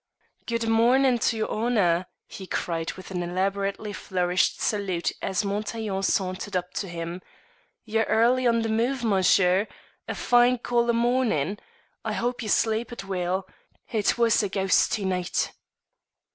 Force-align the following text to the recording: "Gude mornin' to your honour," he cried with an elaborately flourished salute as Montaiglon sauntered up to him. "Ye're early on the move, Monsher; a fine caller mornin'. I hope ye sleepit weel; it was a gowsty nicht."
"Gude 0.47 0.67
mornin' 0.67 1.19
to 1.19 1.37
your 1.37 1.49
honour," 1.49 2.07
he 2.25 2.47
cried 2.47 2.93
with 2.93 3.11
an 3.11 3.21
elaborately 3.21 3.93
flourished 3.93 4.59
salute 4.59 5.11
as 5.21 5.45
Montaiglon 5.45 6.01
sauntered 6.01 6.55
up 6.55 6.73
to 6.73 6.87
him. 6.89 7.21
"Ye're 7.85 8.07
early 8.09 8.47
on 8.47 8.63
the 8.63 8.69
move, 8.69 9.03
Monsher; 9.03 9.67
a 10.07 10.15
fine 10.15 10.57
caller 10.57 10.91
mornin'. 10.91 11.59
I 12.03 12.13
hope 12.13 12.41
ye 12.41 12.47
sleepit 12.47 13.03
weel; 13.03 13.47
it 13.91 14.17
was 14.17 14.41
a 14.41 14.49
gowsty 14.49 15.05
nicht." 15.05 15.51